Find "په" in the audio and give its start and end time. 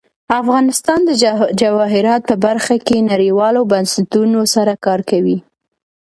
2.29-2.35